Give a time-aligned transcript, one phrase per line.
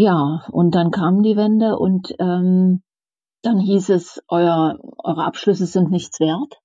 [0.00, 2.82] Ja, und dann kam die Wende und ähm,
[3.42, 6.60] dann hieß es, euer, eure Abschlüsse sind nichts wert.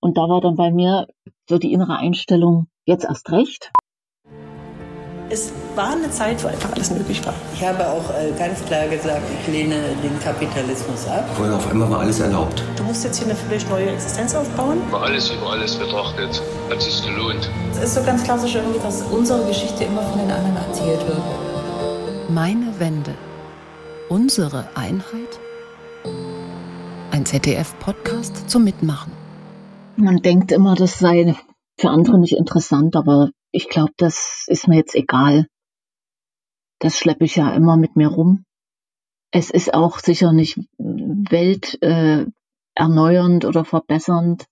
[0.00, 1.08] Und da war dann bei mir
[1.48, 3.72] so die innere Einstellung, jetzt erst recht.
[5.30, 7.34] Es war eine Zeit, wo einfach alles möglich war.
[7.54, 11.24] Ich habe auch äh, ganz klar gesagt, ich lehne den Kapitalismus ab.
[11.40, 12.62] Und auf einmal war alles erlaubt.
[12.76, 14.78] Du musst jetzt hier eine völlig neue Existenz aufbauen.
[14.86, 16.40] Über alles, über alles betrachtet,
[16.70, 17.50] hat sich gelohnt.
[17.72, 21.45] Es ist so ganz klassisch irgendwie, dass unsere Geschichte immer von den anderen erzählt wird.
[22.28, 23.16] Meine Wende.
[24.08, 25.38] Unsere Einheit?
[27.12, 29.12] Ein ZDF-Podcast zum Mitmachen.
[29.96, 31.36] Man denkt immer, das sei
[31.78, 35.46] für andere nicht interessant, aber ich glaube, das ist mir jetzt egal.
[36.80, 38.44] Das schleppe ich ja immer mit mir rum.
[39.30, 44.46] Es ist auch sicher nicht welterneuernd äh, oder verbessernd.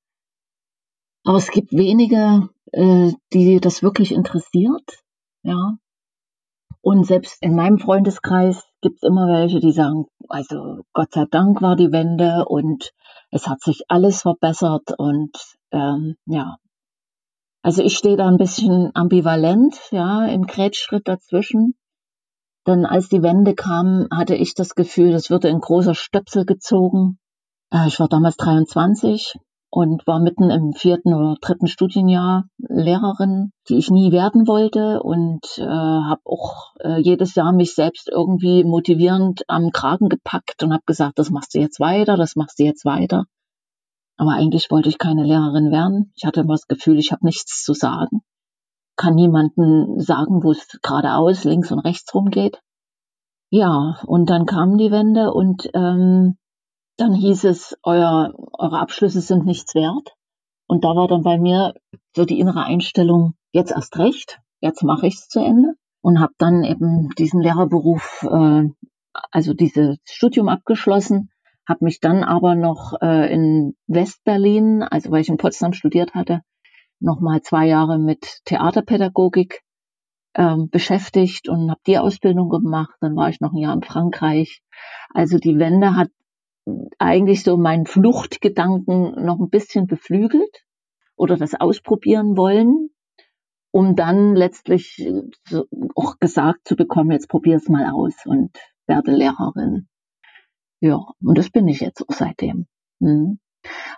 [1.24, 5.02] Aber es gibt wenige, äh, die das wirklich interessiert.
[5.42, 5.76] Ja.
[6.84, 11.62] Und selbst in meinem Freundeskreis gibt es immer welche, die sagen, also Gott sei Dank
[11.62, 12.92] war die Wende und
[13.30, 15.34] es hat sich alles verbessert und
[15.70, 16.56] ähm, ja,
[17.62, 21.74] also ich stehe da ein bisschen ambivalent, ja, im Kretschschritt dazwischen.
[22.66, 27.18] Denn als die Wende kam, hatte ich das Gefühl, es würde ein großer Stöpsel gezogen.
[27.72, 29.38] Äh, ich war damals 23
[29.74, 35.58] und war mitten im vierten oder dritten Studienjahr Lehrerin, die ich nie werden wollte und
[35.58, 40.84] äh, habe auch äh, jedes Jahr mich selbst irgendwie motivierend am Kragen gepackt und habe
[40.86, 43.24] gesagt, das machst du jetzt weiter, das machst du jetzt weiter.
[44.16, 46.12] Aber eigentlich wollte ich keine Lehrerin werden.
[46.14, 48.22] Ich hatte immer das Gefühl, ich habe nichts zu sagen.
[48.94, 52.60] Kann niemanden sagen, wo es geradeaus, links und rechts rumgeht.
[53.50, 56.36] Ja, und dann kam die Wende und ähm,
[56.96, 60.14] dann hieß es, euer, eure Abschlüsse sind nichts wert.
[60.66, 61.74] Und da war dann bei mir
[62.14, 65.74] so die innere Einstellung, jetzt erst recht, jetzt mache ich es zu Ende.
[66.00, 68.68] Und habe dann eben diesen Lehrerberuf, äh,
[69.30, 71.30] also dieses Studium abgeschlossen
[71.68, 76.42] habe mich dann aber noch äh, in Westberlin, also weil ich in Potsdam studiert hatte,
[77.00, 79.62] noch mal zwei Jahre mit Theaterpädagogik
[80.34, 82.94] ähm, beschäftigt und habe die Ausbildung gemacht.
[83.00, 84.62] Dann war ich noch ein Jahr in Frankreich.
[85.12, 86.08] Also die Wende hat
[86.98, 90.64] eigentlich so meinen Fluchtgedanken noch ein bisschen beflügelt
[91.16, 92.90] oder das ausprobieren wollen,
[93.70, 95.06] um dann letztlich
[95.94, 99.88] auch gesagt zu bekommen, jetzt probier es mal aus und werde Lehrerin.
[100.80, 102.66] Ja, und das bin ich jetzt auch seitdem.
[103.00, 103.38] Hm.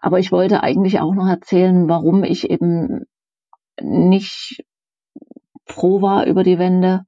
[0.01, 3.07] Aber ich wollte eigentlich auch noch erzählen, warum ich eben
[3.81, 4.65] nicht
[5.67, 7.05] froh war über die Wende.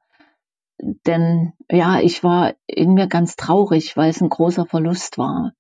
[0.81, 5.53] Denn ja, ich war in mir ganz traurig, weil es ein großer Verlust war.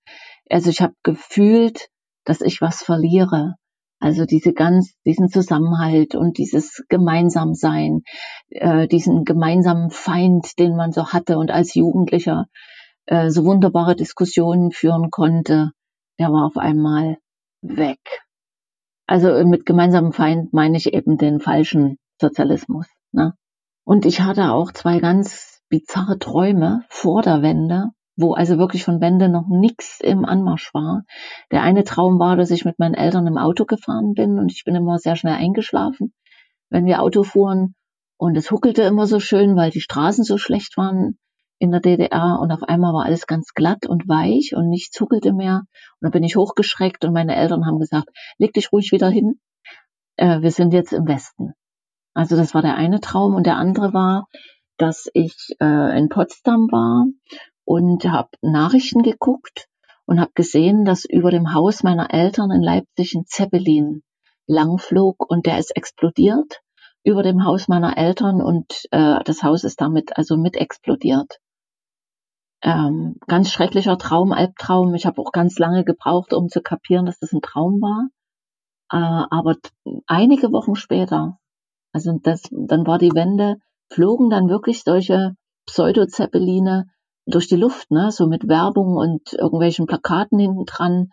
[0.48, 1.88] Also ich habe gefühlt,
[2.24, 3.56] dass ich was verliere.
[4.00, 8.02] Also diese ganz, diesen Zusammenhalt und dieses Gemeinsamsein,
[8.50, 12.46] äh, diesen gemeinsamen Feind, den man so hatte und als Jugendlicher
[13.06, 15.72] äh, so wunderbare Diskussionen führen konnte,
[16.20, 17.18] der war auf einmal
[17.60, 17.98] weg.
[19.06, 22.86] Also mit gemeinsamem Feind meine ich eben den falschen Sozialismus.
[23.10, 23.34] Ne?
[23.88, 29.00] Und ich hatte auch zwei ganz bizarre Träume vor der Wende, wo also wirklich von
[29.00, 31.04] Wende noch nichts im Anmarsch war.
[31.52, 34.64] Der eine Traum war, dass ich mit meinen Eltern im Auto gefahren bin und ich
[34.64, 36.12] bin immer sehr schnell eingeschlafen,
[36.68, 37.76] wenn wir Auto fuhren.
[38.18, 41.18] Und es huckelte immer so schön, weil die Straßen so schlecht waren
[41.58, 45.32] in der DDR und auf einmal war alles ganz glatt und weich und nichts zuckelte
[45.32, 45.62] mehr.
[45.62, 49.40] Und dann bin ich hochgeschreckt und meine Eltern haben gesagt, leg dich ruhig wieder hin.
[50.16, 51.54] Äh, wir sind jetzt im Westen.
[52.18, 54.26] Also das war der eine Traum und der andere war,
[54.76, 57.06] dass ich äh, in Potsdam war
[57.64, 59.68] und habe Nachrichten geguckt
[60.04, 64.02] und habe gesehen, dass über dem Haus meiner Eltern in Leipzig ein Zeppelin
[64.48, 66.60] langflog und der ist explodiert
[67.04, 71.38] über dem Haus meiner Eltern und äh, das Haus ist damit also mit explodiert
[72.62, 74.92] ähm, ganz schrecklicher Traum, Albtraum.
[74.96, 78.08] Ich habe auch ganz lange gebraucht, um zu kapieren, dass das ein Traum war.
[78.90, 79.54] Äh, aber
[80.08, 81.38] einige Wochen später,
[81.92, 83.56] also das, dann war die Wende,
[83.90, 85.34] flogen dann wirklich solche
[85.66, 86.86] Pseudo-Zeppeline
[87.26, 91.10] durch die Luft, ne, so mit Werbung und irgendwelchen Plakaten hinten dran.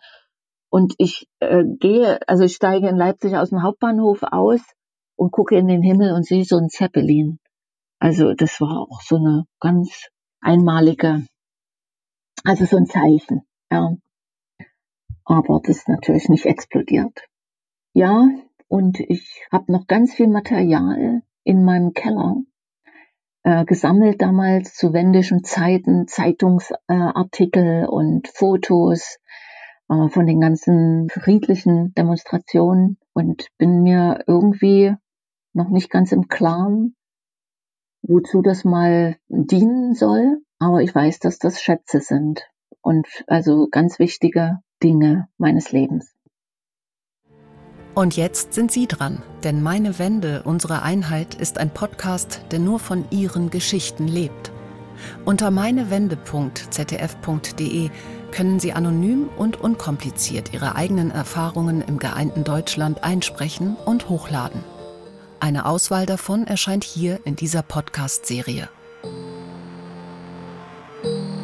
[0.70, 4.60] Und ich äh, gehe, also ich steige in Leipzig aus dem Hauptbahnhof aus
[5.16, 7.38] und gucke in den Himmel und sehe so ein Zeppelin.
[7.98, 10.08] Also das war auch so eine ganz
[10.40, 11.24] einmalige
[12.46, 13.96] also so ein Zeichen, ja.
[15.24, 17.26] Aber das ist natürlich nicht explodiert.
[17.92, 18.28] Ja,
[18.68, 22.36] und ich habe noch ganz viel Material in meinem Keller
[23.46, 29.18] äh, gesammelt damals zu wendischen Zeiten, Zeitungsartikel äh, und Fotos
[29.88, 34.96] äh, von den ganzen friedlichen Demonstrationen und bin mir irgendwie
[35.52, 36.96] noch nicht ganz im Klaren,
[38.02, 42.48] wozu das mal dienen soll, aber ich weiß, dass das Schätze sind
[42.80, 46.15] und also ganz wichtige Dinge meines Lebens.
[47.96, 52.78] Und jetzt sind Sie dran, denn Meine Wende, unsere Einheit ist ein Podcast, der nur
[52.78, 54.52] von Ihren Geschichten lebt.
[55.24, 57.90] Unter meinewende.zdf.de
[58.32, 64.62] können Sie anonym und unkompliziert Ihre eigenen Erfahrungen im geeinten Deutschland einsprechen und hochladen.
[65.40, 68.68] Eine Auswahl davon erscheint hier in dieser Podcast-Serie.